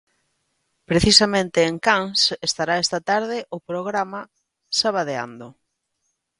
[0.89, 4.21] Precisamente en Cans estará esta tarde o programa
[4.79, 5.47] Sabadeando.